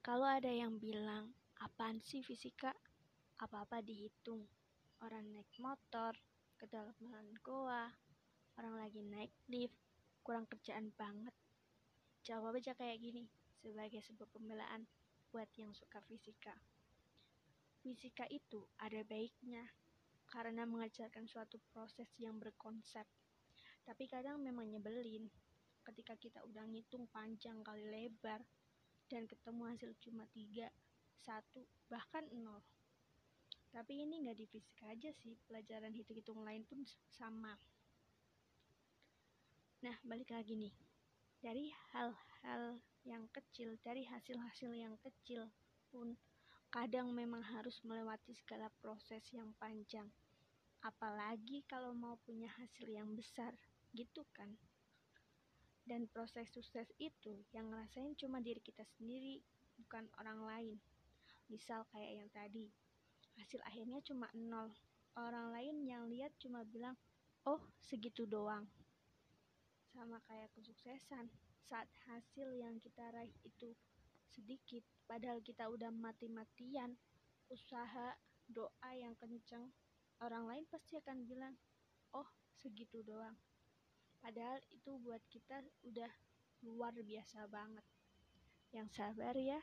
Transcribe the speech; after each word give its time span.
Kalau 0.00 0.24
ada 0.24 0.48
yang 0.48 0.80
bilang, 0.80 1.28
apaan 1.60 2.00
sih 2.00 2.24
fisika? 2.24 2.72
Apa-apa 3.36 3.84
dihitung. 3.84 4.48
Orang 5.04 5.28
naik 5.28 5.52
motor, 5.60 6.16
kedalaman 6.56 7.36
goa, 7.44 7.84
orang 8.56 8.80
lagi 8.80 9.04
naik 9.04 9.28
lift, 9.52 9.76
kurang 10.24 10.48
kerjaan 10.48 10.88
banget. 10.96 11.36
Jawab 12.24 12.56
aja 12.56 12.72
kayak 12.72 12.96
gini, 12.96 13.28
sebagai 13.60 14.00
sebuah 14.00 14.32
pembelaan 14.32 14.88
buat 15.36 15.52
yang 15.60 15.76
suka 15.76 16.00
fisika. 16.08 16.56
Fisika 17.84 18.24
itu 18.32 18.64
ada 18.80 19.04
baiknya, 19.04 19.68
karena 20.32 20.64
mengajarkan 20.64 21.28
suatu 21.28 21.60
proses 21.76 22.08
yang 22.16 22.40
berkonsep. 22.40 23.04
Tapi 23.84 24.08
kadang 24.08 24.40
memang 24.40 24.64
nyebelin, 24.64 25.28
ketika 25.84 26.16
kita 26.16 26.40
udah 26.48 26.64
ngitung 26.72 27.04
panjang 27.12 27.60
kali 27.60 27.84
lebar, 27.84 28.40
dan 29.10 29.26
ketemu 29.26 29.74
hasil 29.74 29.90
cuma 29.98 30.22
3, 30.30 30.70
1, 31.26 31.66
bahkan 31.90 32.24
0. 32.30 32.62
Tapi 33.74 34.06
ini 34.06 34.22
nggak 34.22 34.38
di 34.38 34.46
fisika 34.46 34.90
aja 34.90 35.10
sih, 35.18 35.34
pelajaran 35.50 35.90
hitung-hitung 35.90 36.46
lain 36.46 36.62
pun 36.62 36.86
sama. 37.10 37.58
Nah, 39.82 39.96
balik 40.06 40.30
lagi 40.30 40.54
nih. 40.54 40.74
Dari 41.42 41.74
hal-hal 41.90 42.78
yang 43.02 43.26
kecil, 43.34 43.74
dari 43.82 44.06
hasil-hasil 44.06 44.70
yang 44.76 44.94
kecil 45.02 45.50
pun 45.90 46.14
kadang 46.70 47.10
memang 47.10 47.42
harus 47.42 47.82
melewati 47.82 48.30
segala 48.36 48.70
proses 48.78 49.26
yang 49.34 49.50
panjang. 49.58 50.06
Apalagi 50.86 51.66
kalau 51.66 51.90
mau 51.96 52.14
punya 52.22 52.46
hasil 52.60 52.86
yang 52.86 53.10
besar, 53.18 53.52
gitu 53.90 54.22
kan? 54.32 54.54
Dan 55.90 56.06
proses 56.06 56.46
sukses 56.54 56.86
itu 57.02 57.42
yang 57.50 57.66
ngerasain 57.66 58.14
cuma 58.14 58.38
diri 58.38 58.62
kita 58.62 58.86
sendiri, 58.94 59.42
bukan 59.74 60.06
orang 60.22 60.46
lain. 60.46 60.76
Misal 61.50 61.82
kayak 61.90 62.22
yang 62.22 62.30
tadi, 62.30 62.70
hasil 63.42 63.58
akhirnya 63.66 63.98
cuma 64.06 64.30
nol. 64.38 64.70
Orang 65.18 65.50
lain 65.50 65.82
yang 65.82 66.06
lihat 66.06 66.30
cuma 66.38 66.62
bilang, 66.62 66.94
oh 67.42 67.58
segitu 67.82 68.22
doang. 68.22 68.70
Sama 69.90 70.22
kayak 70.30 70.54
kesuksesan, 70.54 71.26
saat 71.66 71.90
hasil 72.06 72.54
yang 72.54 72.78
kita 72.78 73.10
raih 73.10 73.34
itu 73.42 73.74
sedikit, 74.30 74.86
padahal 75.10 75.42
kita 75.42 75.66
udah 75.66 75.90
mati-matian, 75.90 76.94
usaha, 77.50 78.14
doa 78.46 78.90
yang 78.94 79.18
kenceng, 79.18 79.74
orang 80.22 80.46
lain 80.46 80.62
pasti 80.70 81.02
akan 81.02 81.26
bilang, 81.26 81.58
oh 82.14 82.30
segitu 82.62 83.02
doang. 83.02 83.34
Padahal 84.20 84.60
itu 84.68 85.00
buat 85.00 85.20
kita 85.32 85.64
udah 85.88 86.12
luar 86.64 86.92
biasa 87.00 87.48
banget. 87.48 87.84
Yang 88.70 88.88
sabar 88.94 89.34
ya. 89.34 89.60